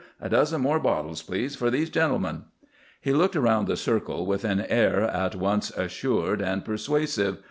[0.19, 2.45] A dozen more bottles, please, for these gentlemen."
[2.99, 7.37] He looked around the circle with an air at once assured and persuasive.